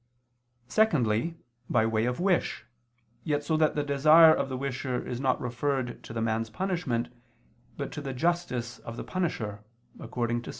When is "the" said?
3.75-3.83, 4.49-4.57, 6.11-6.21, 8.01-8.11, 8.97-9.03